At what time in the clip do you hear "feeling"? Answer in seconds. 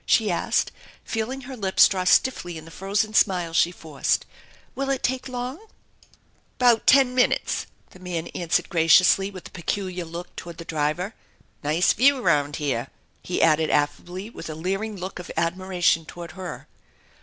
1.03-1.41